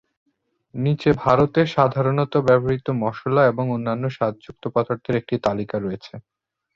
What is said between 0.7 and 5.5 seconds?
নীচে ভারতে সাধারণত ব্যবহৃত মশলা এবং অন্যান্য স্বাদযুক্ত পদার্থের একটি